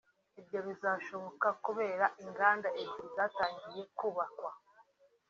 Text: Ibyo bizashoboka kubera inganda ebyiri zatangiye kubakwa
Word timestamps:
Ibyo 0.39 0.59
bizashoboka 0.67 1.47
kubera 1.65 2.05
inganda 2.23 2.67
ebyiri 2.81 3.07
zatangiye 3.17 3.81
kubakwa 3.97 4.51